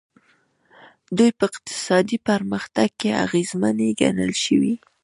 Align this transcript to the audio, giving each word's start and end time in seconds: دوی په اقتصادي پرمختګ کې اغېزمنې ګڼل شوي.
دوی 1.17 1.29
په 1.37 1.43
اقتصادي 1.49 2.17
پرمختګ 2.29 2.89
کې 2.99 3.09
اغېزمنې 3.25 3.89
ګڼل 4.01 4.31
شوي. 4.43 4.73